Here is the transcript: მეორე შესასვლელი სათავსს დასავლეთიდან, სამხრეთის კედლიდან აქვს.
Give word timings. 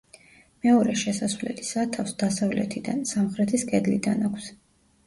მეორე 0.65 0.95
შესასვლელი 1.01 1.67
სათავსს 1.67 2.17
დასავლეთიდან, 2.25 3.05
სამხრეთის 3.13 3.69
კედლიდან 3.73 4.27
აქვს. 4.33 4.53